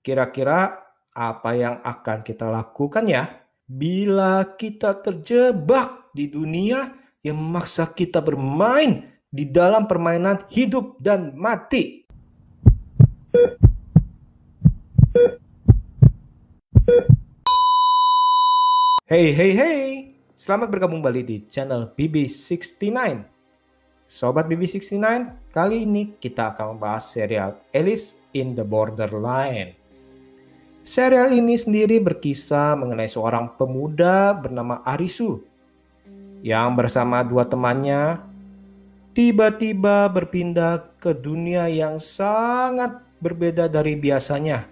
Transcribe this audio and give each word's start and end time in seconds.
Kira-kira 0.00 0.72
apa 1.12 1.50
yang 1.52 1.84
akan 1.84 2.24
kita 2.24 2.48
lakukan 2.48 3.04
ya 3.04 3.44
bila 3.68 4.56
kita 4.56 5.04
terjebak 5.04 6.08
di 6.16 6.32
dunia 6.32 6.96
yang 7.20 7.36
memaksa 7.36 7.92
kita 7.92 8.24
bermain 8.24 9.20
di 9.28 9.44
dalam 9.52 9.84
permainan 9.84 10.48
hidup 10.48 10.96
dan 10.96 11.36
mati? 11.36 12.08
Hey 19.04 19.36
hey 19.36 19.52
hey, 19.52 19.80
selamat 20.32 20.72
bergabung 20.72 21.04
kembali 21.04 21.20
di 21.20 21.36
channel 21.52 21.92
BB69. 21.92 23.33
Sobat 24.04 24.44
BB69, 24.46 25.00
kali 25.48 25.88
ini 25.88 26.14
kita 26.20 26.52
akan 26.52 26.76
membahas 26.76 27.08
serial 27.08 27.56
Alice 27.72 28.20
in 28.36 28.52
the 28.52 28.62
Borderline. 28.62 29.74
Serial 30.84 31.32
ini 31.32 31.56
sendiri 31.56 31.96
berkisah 31.96 32.76
mengenai 32.76 33.08
seorang 33.08 33.56
pemuda 33.56 34.36
bernama 34.36 34.84
Arisu 34.84 35.40
yang 36.44 36.76
bersama 36.76 37.24
dua 37.24 37.48
temannya 37.48 38.20
tiba-tiba 39.16 40.12
berpindah 40.12 41.00
ke 41.00 41.16
dunia 41.16 41.72
yang 41.72 41.96
sangat 41.96 43.00
berbeda 43.24 43.72
dari 43.72 43.96
biasanya. 43.96 44.68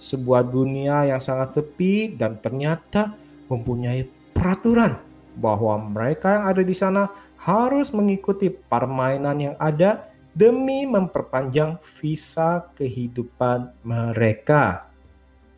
Sebuah 0.00 0.48
dunia 0.48 1.04
yang 1.04 1.20
sangat 1.20 1.60
sepi 1.60 2.16
dan 2.16 2.40
ternyata 2.40 3.12
mempunyai 3.52 4.08
peraturan 4.32 5.09
bahwa 5.36 5.78
mereka 5.78 6.40
yang 6.40 6.44
ada 6.50 6.62
di 6.62 6.74
sana 6.74 7.10
harus 7.40 7.90
mengikuti 7.90 8.52
permainan 8.52 9.36
yang 9.38 9.56
ada 9.56 10.10
demi 10.36 10.86
memperpanjang 10.86 11.80
visa 11.82 12.70
kehidupan 12.76 13.72
mereka. 13.82 14.90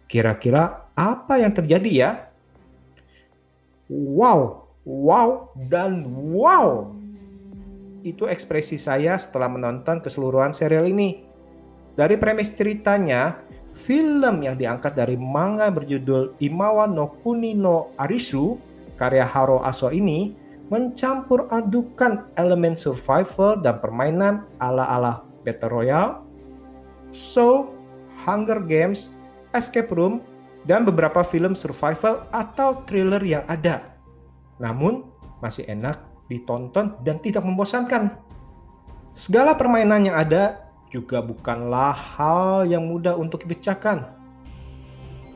Kira-kira 0.07 0.89
apa 0.93 1.41
yang 1.41 1.53
terjadi 1.53 1.91
ya? 1.91 2.11
Wow, 3.93 4.73
wow, 4.85 5.53
dan 5.69 6.05
wow. 6.33 6.93
Itu 8.03 8.27
ekspresi 8.27 8.81
saya 8.81 9.15
setelah 9.21 9.53
menonton 9.53 10.01
keseluruhan 10.01 10.57
serial 10.57 10.89
ini. 10.89 11.23
Dari 11.93 12.17
premis 12.17 12.51
ceritanya, 12.57 13.45
film 13.77 14.41
yang 14.41 14.57
diangkat 14.57 14.97
dari 14.97 15.17
manga 15.21 15.69
berjudul 15.69 16.41
Imawa 16.41 16.89
no 16.89 17.21
Kuni 17.21 17.53
no 17.53 17.93
Arisu, 18.01 18.57
karya 19.03 19.27
Haro 19.27 19.59
Aso 19.67 19.91
ini, 19.91 20.39
mencampur 20.71 21.51
adukan 21.51 22.31
elemen 22.39 22.79
survival 22.79 23.59
dan 23.59 23.83
permainan 23.83 24.47
ala-ala 24.63 25.27
Battle 25.43 25.83
Royale, 25.83 26.23
So, 27.11 27.75
Hunger 28.23 28.63
Games, 28.63 29.11
escape 29.51 29.91
room, 29.91 30.23
dan 30.63 30.87
beberapa 30.87 31.27
film 31.27 31.59
survival 31.59 32.31
atau 32.31 32.87
thriller 32.87 33.21
yang 33.27 33.43
ada. 33.51 33.99
Namun, 34.63 35.03
masih 35.43 35.67
enak 35.67 35.99
ditonton 36.31 36.95
dan 37.03 37.19
tidak 37.19 37.43
membosankan. 37.43 38.15
Segala 39.13 39.59
permainan 39.59 40.09
yang 40.09 40.17
ada 40.17 40.73
juga 40.89 41.21
bukanlah 41.21 41.93
hal 41.93 42.65
yang 42.65 42.87
mudah 42.87 43.19
untuk 43.19 43.45
dipecahkan. 43.45 44.09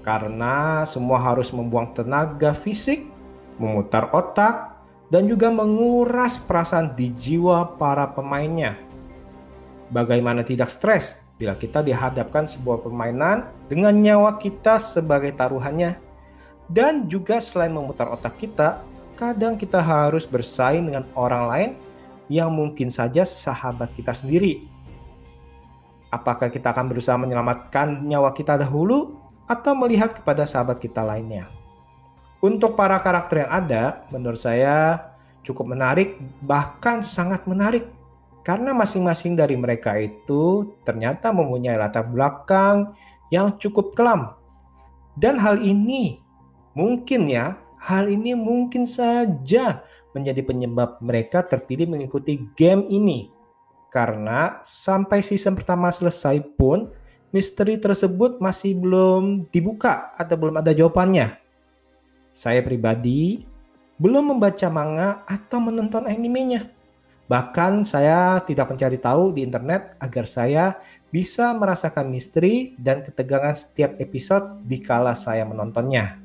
Karena 0.00 0.86
semua 0.86 1.18
harus 1.18 1.50
membuang 1.50 1.90
tenaga 1.92 2.54
fisik, 2.54 3.15
memutar 3.56 4.12
otak, 4.12 4.76
dan 5.06 5.30
juga 5.30 5.52
menguras 5.54 6.34
perasaan 6.36 6.94
di 6.98 7.14
jiwa 7.14 7.78
para 7.78 8.10
pemainnya. 8.10 8.74
Bagaimana 9.86 10.42
tidak 10.42 10.74
stres 10.74 11.22
bila 11.38 11.54
kita 11.54 11.84
dihadapkan 11.84 12.48
sebuah 12.48 12.82
permainan 12.82 13.46
dengan 13.70 13.94
nyawa 13.94 14.40
kita 14.40 14.82
sebagai 14.82 15.30
taruhannya. 15.36 16.02
Dan 16.66 17.06
juga 17.06 17.38
selain 17.38 17.70
memutar 17.70 18.10
otak 18.10 18.42
kita, 18.42 18.82
kadang 19.14 19.54
kita 19.54 19.78
harus 19.78 20.26
bersaing 20.26 20.90
dengan 20.90 21.06
orang 21.14 21.44
lain 21.46 21.70
yang 22.26 22.50
mungkin 22.50 22.90
saja 22.90 23.22
sahabat 23.22 23.94
kita 23.94 24.10
sendiri. 24.10 24.66
Apakah 26.10 26.50
kita 26.50 26.74
akan 26.74 26.90
berusaha 26.90 27.14
menyelamatkan 27.14 28.02
nyawa 28.02 28.34
kita 28.34 28.58
dahulu 28.58 29.14
atau 29.46 29.78
melihat 29.78 30.10
kepada 30.10 30.42
sahabat 30.42 30.82
kita 30.82 31.06
lainnya? 31.06 31.46
Untuk 32.44 32.76
para 32.76 33.00
karakter 33.00 33.46
yang 33.46 33.52
ada, 33.52 33.84
menurut 34.12 34.36
saya 34.36 35.08
cukup 35.40 35.72
menarik, 35.72 36.20
bahkan 36.44 37.00
sangat 37.00 37.48
menarik 37.48 37.88
karena 38.46 38.70
masing-masing 38.70 39.34
dari 39.34 39.58
mereka 39.58 39.98
itu 39.98 40.70
ternyata 40.86 41.34
mempunyai 41.34 41.74
latar 41.74 42.06
belakang 42.06 42.94
yang 43.32 43.58
cukup 43.58 43.96
kelam. 43.98 44.38
Dan 45.18 45.40
hal 45.40 45.58
ini 45.58 46.22
mungkin 46.76 47.26
ya, 47.26 47.58
hal 47.80 48.06
ini 48.06 48.36
mungkin 48.36 48.84
saja 48.86 49.82
menjadi 50.12 50.44
penyebab 50.44 51.00
mereka 51.00 51.42
terpilih 51.42 51.88
mengikuti 51.88 52.38
game 52.54 52.84
ini. 52.86 53.32
Karena 53.90 54.60
sampai 54.60 55.24
season 55.24 55.56
pertama 55.56 55.88
selesai 55.88 56.38
pun 56.54 56.92
misteri 57.32 57.80
tersebut 57.80 58.38
masih 58.44 58.76
belum 58.76 59.48
dibuka 59.48 60.12
atau 60.14 60.36
belum 60.36 60.60
ada 60.60 60.70
jawabannya. 60.70 61.45
Saya 62.36 62.60
pribadi 62.60 63.48
belum 63.96 64.36
membaca 64.36 64.68
manga 64.68 65.24
atau 65.24 65.56
menonton 65.56 66.04
animenya 66.04 66.76
Bahkan 67.26 67.82
saya 67.82 68.38
tidak 68.46 68.70
mencari 68.70 69.02
tahu 69.02 69.34
di 69.34 69.42
internet 69.42 69.98
agar 69.98 70.26
saya 70.30 70.78
bisa 71.10 71.50
merasakan 71.58 72.06
misteri 72.06 72.78
dan 72.78 73.02
ketegangan 73.02 73.54
setiap 73.54 73.98
episode 73.98 74.62
di 74.62 74.78
kala 74.78 75.14
saya 75.18 75.42
menontonnya. 75.42 76.22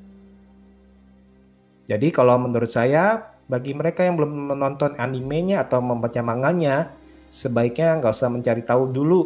Jadi 1.90 2.08
kalau 2.14 2.38
menurut 2.38 2.70
saya, 2.70 3.34
bagi 3.50 3.74
mereka 3.74 4.06
yang 4.06 4.16
belum 4.16 4.54
menonton 4.54 4.94
animenya 5.02 5.66
atau 5.66 5.82
membaca 5.82 6.22
manganya, 6.22 6.94
sebaiknya 7.34 7.98
nggak 7.98 8.14
usah 8.14 8.30
mencari 8.30 8.62
tahu 8.62 8.94
dulu 8.94 9.22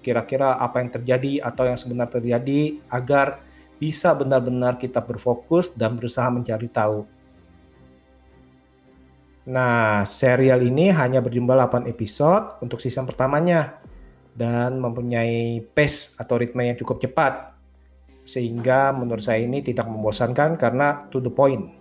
kira-kira 0.00 0.56
apa 0.56 0.80
yang 0.80 0.88
terjadi 0.88 1.44
atau 1.44 1.68
yang 1.68 1.76
sebenarnya 1.76 2.16
terjadi 2.16 2.80
agar 2.88 3.44
bisa 3.80 4.12
benar-benar 4.12 4.76
kita 4.76 5.00
berfokus 5.00 5.72
dan 5.72 5.96
berusaha 5.96 6.28
mencari 6.28 6.68
tahu. 6.68 7.08
Nah, 9.48 10.04
serial 10.04 10.60
ini 10.60 10.92
hanya 10.92 11.24
berjumlah 11.24 11.56
8 11.56 11.88
episode 11.88 12.60
untuk 12.60 12.76
season 12.78 13.08
pertamanya 13.08 13.80
dan 14.36 14.76
mempunyai 14.76 15.64
pace 15.72 16.12
atau 16.20 16.36
ritme 16.36 16.60
yang 16.60 16.76
cukup 16.76 17.00
cepat. 17.00 17.56
Sehingga 18.22 18.92
menurut 18.92 19.24
saya 19.24 19.40
ini 19.40 19.64
tidak 19.64 19.88
membosankan 19.88 20.60
karena 20.60 21.08
to 21.08 21.24
the 21.24 21.32
point. 21.32 21.72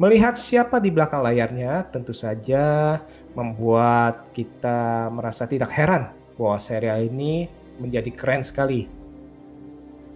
Melihat 0.00 0.40
siapa 0.40 0.80
di 0.80 0.88
belakang 0.88 1.20
layarnya 1.20 1.84
tentu 1.92 2.16
saja 2.16 2.96
membuat 3.36 4.32
kita 4.32 5.12
merasa 5.12 5.44
tidak 5.44 5.68
heran 5.76 6.16
bahwa 6.40 6.56
serial 6.56 7.04
ini 7.04 7.52
menjadi 7.76 8.08
keren 8.08 8.40
sekali. 8.40 8.99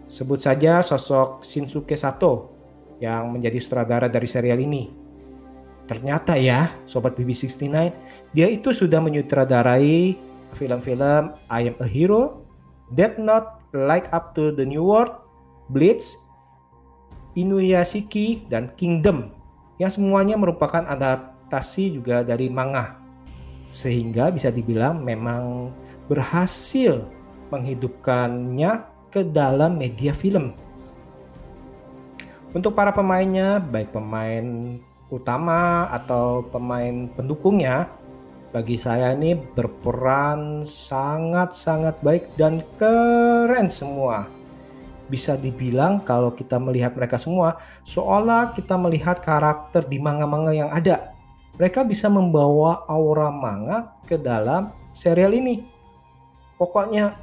Sebut 0.06 0.38
saja 0.38 0.84
sosok 0.84 1.42
Shinsuke 1.42 1.96
Sato 1.96 2.54
yang 3.02 3.32
menjadi 3.34 3.58
sutradara 3.58 4.06
dari 4.06 4.28
serial 4.28 4.60
ini 4.60 5.04
Ternyata 5.84 6.40
ya, 6.40 6.72
Sobat 6.88 7.12
BB69, 7.12 7.68
dia 8.32 8.48
itu 8.48 8.72
sudah 8.72 9.04
menyutradarai 9.04 10.16
film-film 10.56 11.36
I 11.52 11.68
Am 11.68 11.76
a 11.76 11.84
Hero, 11.88 12.48
Death 12.88 13.20
Note, 13.20 13.60
Light 13.76 14.08
Up 14.08 14.32
to 14.32 14.48
the 14.56 14.64
New 14.64 14.80
World, 14.80 15.12
Blitz, 15.68 16.16
Inuyashiki, 17.36 18.48
dan 18.48 18.72
Kingdom 18.80 19.28
yang 19.76 19.92
semuanya 19.92 20.40
merupakan 20.40 20.88
adaptasi 20.88 22.00
juga 22.00 22.24
dari 22.24 22.48
manga. 22.48 22.96
Sehingga 23.68 24.32
bisa 24.32 24.48
dibilang 24.48 25.04
memang 25.04 25.68
berhasil 26.08 27.04
menghidupkannya 27.52 28.93
ke 29.14 29.22
dalam 29.22 29.78
media 29.78 30.10
film. 30.10 30.50
Untuk 32.50 32.74
para 32.74 32.90
pemainnya, 32.90 33.62
baik 33.62 33.94
pemain 33.94 34.74
utama 35.06 35.86
atau 35.94 36.42
pemain 36.50 37.06
pendukungnya 37.14 37.86
bagi 38.50 38.78
saya 38.78 39.14
ini 39.14 39.34
berperan 39.34 40.62
sangat-sangat 40.62 41.98
baik 42.02 42.34
dan 42.34 42.62
keren 42.78 43.70
semua. 43.70 44.30
Bisa 45.10 45.34
dibilang 45.34 46.02
kalau 46.02 46.30
kita 46.30 46.58
melihat 46.62 46.94
mereka 46.94 47.18
semua 47.18 47.58
seolah 47.82 48.54
kita 48.54 48.78
melihat 48.78 49.18
karakter 49.18 49.82
di 49.86 49.98
manga-manga 49.98 50.54
yang 50.54 50.70
ada. 50.70 51.14
Mereka 51.58 51.86
bisa 51.86 52.10
membawa 52.10 52.82
aura 52.90 53.30
manga 53.30 53.94
ke 54.06 54.18
dalam 54.18 54.74
serial 54.94 55.34
ini. 55.34 55.66
Pokoknya 56.54 57.18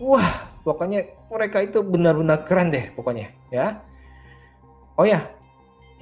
wah, 0.00 0.52
pokoknya 0.68 1.08
mereka 1.32 1.64
itu 1.64 1.80
benar-benar 1.80 2.44
keren 2.44 2.68
deh 2.68 2.92
pokoknya 2.92 3.32
ya. 3.48 3.80
Oh 4.98 5.06
ya, 5.08 5.30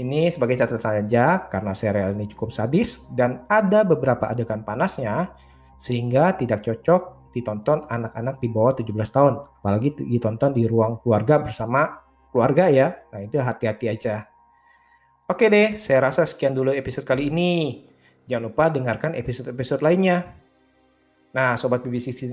ini 0.01 0.33
sebagai 0.33 0.59
catatan 0.59 1.07
saja 1.07 1.47
karena 1.47 1.73
serial 1.77 2.17
ini 2.19 2.27
cukup 2.33 2.51
sadis 2.51 3.07
dan 3.15 3.47
ada 3.47 3.87
beberapa 3.87 4.27
adegan 4.27 4.67
panasnya 4.67 5.31
sehingga 5.79 6.35
tidak 6.35 6.67
cocok 6.67 7.31
ditonton 7.37 7.85
anak-anak 7.87 8.41
di 8.41 8.49
bawah 8.49 8.73
17 8.77 8.93
tahun. 9.13 9.35
Apalagi 9.61 10.01
ditonton 10.01 10.57
di 10.57 10.65
ruang 10.65 10.99
keluarga 11.05 11.37
bersama 11.41 12.01
keluarga 12.33 12.73
ya. 12.73 12.97
Nah 13.13 13.21
itu 13.21 13.37
hati-hati 13.37 13.87
aja. 13.93 14.29
Oke 15.29 15.53
deh, 15.53 15.77
saya 15.77 16.09
rasa 16.09 16.25
sekian 16.25 16.57
dulu 16.57 16.73
episode 16.73 17.05
kali 17.05 17.29
ini. 17.29 17.85
Jangan 18.27 18.43
lupa 18.51 18.65
dengarkan 18.73 19.13
episode-episode 19.15 19.83
lainnya. 19.83 20.39
Nah, 21.35 21.59
Sobat 21.61 21.85
BB69, 21.85 22.33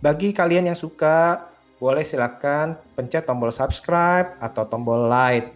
bagi 0.00 0.32
kalian 0.32 0.72
yang 0.72 0.78
suka, 0.78 1.48
boleh 1.76 2.04
silakan 2.04 2.76
pencet 2.96 3.24
tombol 3.24 3.52
subscribe 3.52 4.36
atau 4.40 4.64
tombol 4.68 5.08
like. 5.08 5.52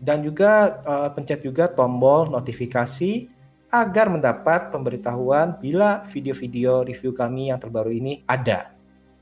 Dan 0.00 0.24
juga 0.24 0.80
uh, 0.86 1.08
pencet 1.12 1.44
juga 1.44 1.68
tombol 1.68 2.32
notifikasi 2.32 3.28
agar 3.70 4.10
mendapat 4.10 4.74
pemberitahuan 4.74 5.54
bila 5.62 6.02
video-video 6.08 6.82
review 6.82 7.14
kami 7.14 7.54
yang 7.54 7.60
terbaru 7.62 7.94
ini 7.94 8.26
ada. 8.26 8.74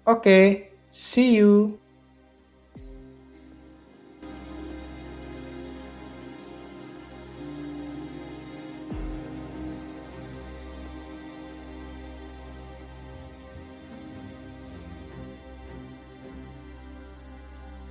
Oke, 0.09 0.25
okay, 0.25 0.45
see 0.89 1.37
you. 1.37 1.77